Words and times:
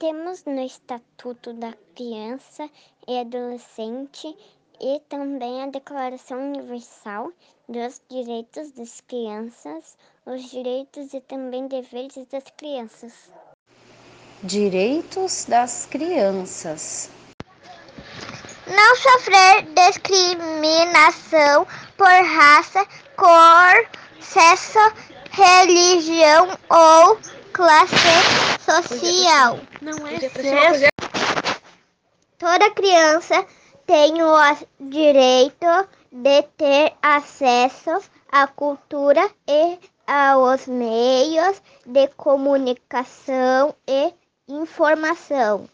direitos 0.00 0.44
no 0.46 0.64
Estatuto 0.64 1.52
da 1.52 1.74
Criança 1.94 2.70
e 3.06 3.18
Adolescente 3.18 4.34
e 4.80 4.98
também 5.10 5.62
a 5.62 5.66
Declaração 5.66 6.38
Universal 6.38 7.30
dos 7.68 8.00
Direitos 8.08 8.72
das 8.72 9.02
Crianças, 9.02 9.98
os 10.24 10.50
direitos 10.50 11.12
e 11.12 11.20
também 11.20 11.68
deveres 11.68 12.26
das 12.32 12.44
crianças. 12.56 13.12
Direitos 14.42 15.44
das 15.44 15.84
crianças. 15.84 17.10
Não 18.66 18.96
sofrer 18.96 19.66
discriminação 19.74 21.66
por 21.98 22.06
raça, 22.06 22.86
cor, 23.16 23.86
sexo, 24.18 24.78
religião 25.30 26.48
ou 26.70 27.18
classe 27.60 27.94
social. 28.64 29.60
Não 29.82 30.06
é 30.06 30.18
ser... 30.18 30.88
Toda 32.38 32.70
criança 32.70 33.44
tem 33.86 34.22
o 34.22 34.34
direito 34.88 35.66
de 36.10 36.42
ter 36.56 36.94
acesso 37.02 38.00
à 38.32 38.46
cultura 38.46 39.30
e 39.46 39.78
aos 40.06 40.66
meios 40.66 41.60
de 41.84 42.08
comunicação 42.16 43.74
e 43.86 44.14
informação. 44.48 45.68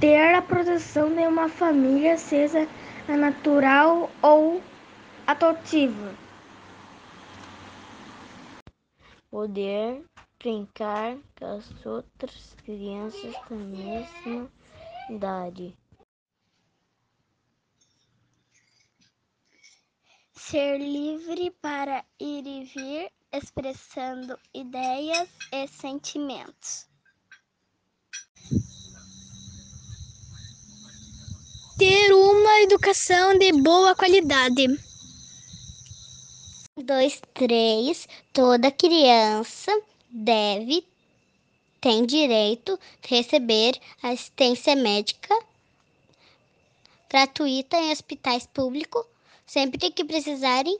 Ter 0.00 0.34
a 0.34 0.42
proteção 0.42 1.14
de 1.14 1.24
uma 1.28 1.48
família, 1.48 2.18
seja 2.18 2.66
a 3.08 3.16
natural 3.16 4.10
ou 4.20 4.60
adotiva. 5.28 6.23
Poder 9.34 10.04
brincar 10.38 11.18
com 11.36 11.44
as 11.44 11.68
outras 11.84 12.54
crianças 12.64 13.34
da 13.50 13.56
mesma 13.56 14.48
idade. 15.10 15.76
Ser 20.36 20.78
livre 20.78 21.50
para 21.60 22.04
ir 22.20 22.46
e 22.46 22.64
vir, 22.64 23.10
expressando 23.32 24.38
ideias 24.54 25.28
e 25.52 25.66
sentimentos. 25.66 26.86
Ter 31.76 32.12
uma 32.12 32.60
educação 32.60 33.36
de 33.36 33.50
boa 33.50 33.96
qualidade. 33.96 34.93
Dois, 36.84 37.18
três. 37.32 38.06
Toda 38.30 38.70
criança 38.70 39.72
deve, 40.10 40.84
tem 41.80 42.04
direito 42.04 42.78
receber 43.00 43.80
assistência 44.02 44.76
médica 44.76 45.34
gratuita 47.08 47.78
em 47.78 47.90
hospitais 47.90 48.46
públicos, 48.46 49.02
sempre 49.46 49.90
que 49.90 50.04
precisarem. 50.04 50.78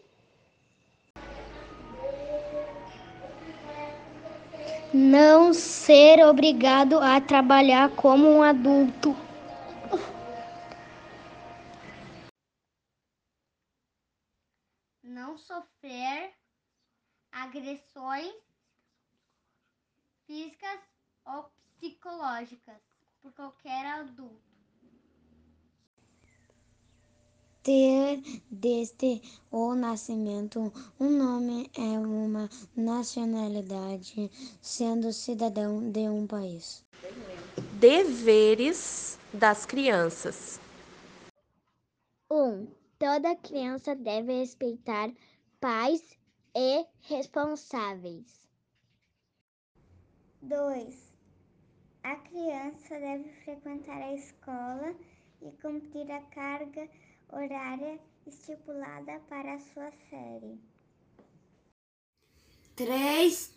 Não 4.92 5.54
ser 5.54 6.22
obrigado 6.26 6.98
a 6.98 7.18
trabalhar 7.18 7.88
como 7.92 8.28
um 8.28 8.42
adulto. 8.42 9.16
Não 15.24 15.38
sofrer 15.38 16.34
agressões 17.32 18.34
físicas 20.26 20.80
ou 21.24 21.50
psicológicas 21.78 22.76
por 23.22 23.32
qualquer 23.32 23.86
adulto. 23.86 24.36
Ter 27.62 28.22
desde 28.50 29.22
o 29.50 29.74
nascimento 29.74 30.70
um 31.00 31.08
nome 31.08 31.70
é 31.74 31.98
uma 31.98 32.50
nacionalidade, 32.76 34.30
sendo 34.60 35.10
cidadão 35.10 35.90
de 35.90 36.06
um 36.06 36.26
país. 36.26 36.84
Deveres 37.80 39.18
das 39.32 39.64
crianças. 39.64 40.60
1. 42.30 42.36
Um, 42.36 42.83
toda 43.04 43.36
criança 43.36 43.94
deve 43.94 44.32
respeitar 44.32 45.12
pais 45.60 46.18
e 46.56 46.86
responsáveis. 47.02 48.48
2. 50.40 51.14
A 52.02 52.16
criança 52.16 52.98
deve 52.98 53.28
frequentar 53.44 54.00
a 54.00 54.14
escola 54.14 54.96
e 55.42 55.50
cumprir 55.60 56.10
a 56.10 56.22
carga 56.22 56.88
horária 57.30 58.00
estipulada 58.26 59.20
para 59.28 59.52
a 59.52 59.58
sua 59.58 59.92
série. 60.08 60.58
3. 62.74 63.54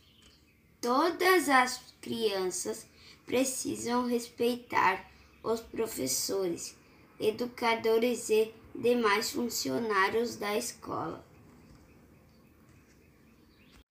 Todas 0.82 1.48
as 1.48 1.96
crianças 2.02 2.86
precisam 3.26 4.08
respeitar 4.08 5.10
os 5.42 5.62
professores, 5.62 6.78
educadores 7.18 8.30
e 8.30 8.54
demais 8.78 9.32
funcionários 9.32 10.36
da 10.36 10.56
escola. 10.56 11.26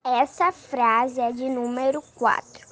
Essa 0.03 0.51
frase 0.51 1.19
é 1.19 1.31
de 1.31 1.49
número 1.49 2.01
4 2.15 2.67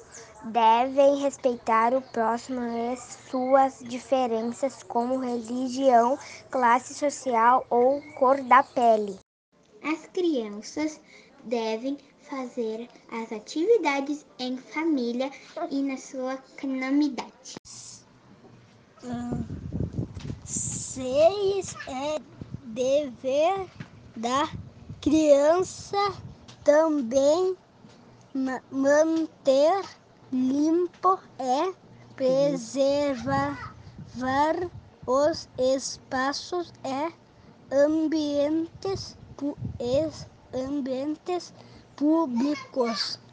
devem 0.46 1.16
respeitar 1.16 1.92
o 1.94 2.00
próximo 2.00 2.60
e 2.60 2.96
suas 2.96 3.80
diferenças 3.80 4.82
como 4.82 5.18
religião, 5.18 6.18
classe 6.50 6.94
social 6.94 7.66
ou 7.68 8.00
cor 8.14 8.40
da 8.42 8.62
pele. 8.62 9.18
As 9.82 10.06
crianças 10.06 11.00
devem 11.44 11.98
fazer 12.20 12.88
as 13.10 13.32
atividades 13.32 14.26
em 14.38 14.56
família 14.56 15.30
e 15.70 15.82
na 15.82 15.96
sua 15.96 16.38
comunidade. 16.60 17.56
Seis 20.96 21.76
é 21.86 22.16
dever 22.64 23.68
da 24.16 24.48
criança 24.98 25.98
também 26.64 27.54
manter 28.70 29.84
limpo 30.32 31.18
é 31.38 31.74
preservar 32.16 33.76
os 35.06 35.46
espaços 35.58 36.72
e 36.82 37.12
ambientes, 37.70 39.18
ambientes 40.54 41.52
públicos. 41.94 43.25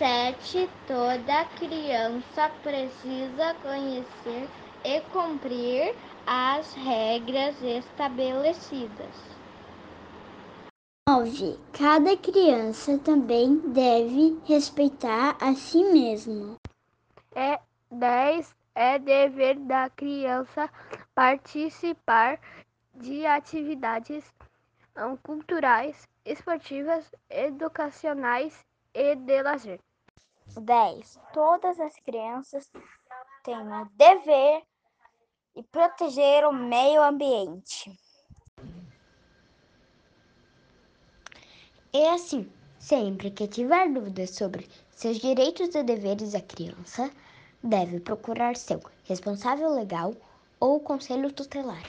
Sete, 0.00 0.66
toda 0.86 1.44
criança 1.58 2.48
precisa 2.62 3.52
conhecer 3.60 4.48
e 4.82 4.98
cumprir 5.12 5.94
as 6.26 6.72
regras 6.72 7.60
estabelecidas. 7.60 9.14
9. 11.06 11.58
Cada 11.74 12.16
criança 12.16 12.96
também 13.00 13.58
deve 13.58 14.40
respeitar 14.46 15.36
a 15.38 15.54
si 15.54 15.84
mesma. 15.84 16.56
É 17.36 17.60
10. 17.90 18.56
É 18.74 18.98
dever 18.98 19.56
da 19.56 19.90
criança 19.90 20.70
participar 21.14 22.40
de 22.94 23.26
atividades 23.26 24.24
culturais, 25.22 26.08
esportivas, 26.24 27.04
educacionais 27.28 28.64
e 28.94 29.14
de 29.14 29.42
lazer. 29.42 29.78
10. 30.54 31.18
Todas 31.32 31.78
as 31.80 31.94
crianças 32.00 32.70
têm 33.44 33.56
o 33.56 33.88
dever 33.96 34.62
de 35.54 35.62
proteger 35.64 36.46
o 36.46 36.52
meio 36.52 37.02
ambiente. 37.02 37.90
e 41.92 42.06
assim, 42.08 42.48
sempre 42.78 43.30
que 43.30 43.48
tiver 43.48 43.88
dúvidas 43.92 44.30
sobre 44.30 44.68
seus 44.90 45.18
direitos 45.18 45.74
e 45.74 45.82
deveres 45.82 46.32
da 46.32 46.40
criança, 46.40 47.10
deve 47.62 48.00
procurar 48.00 48.56
seu 48.56 48.80
responsável 49.04 49.74
legal 49.74 50.14
ou 50.60 50.80
conselho 50.80 51.32
tutelar. 51.32 51.82